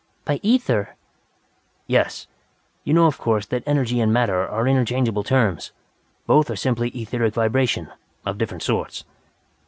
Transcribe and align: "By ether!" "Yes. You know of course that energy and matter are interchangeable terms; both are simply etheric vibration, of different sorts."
"By 0.25 0.39
ether!" 0.41 0.95
"Yes. 1.85 2.25
You 2.83 2.91
know 2.91 3.05
of 3.05 3.19
course 3.19 3.45
that 3.45 3.61
energy 3.67 3.99
and 3.99 4.11
matter 4.11 4.47
are 4.49 4.67
interchangeable 4.67 5.21
terms; 5.23 5.73
both 6.25 6.49
are 6.49 6.55
simply 6.55 6.89
etheric 6.89 7.35
vibration, 7.35 7.87
of 8.25 8.39
different 8.39 8.63
sorts." 8.63 9.03